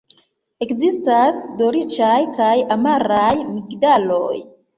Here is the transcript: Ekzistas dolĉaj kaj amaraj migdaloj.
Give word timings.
Ekzistas 0.65 1.37
dolĉaj 1.59 2.15
kaj 2.39 2.49
amaraj 2.79 3.31
migdaloj. 3.53 4.35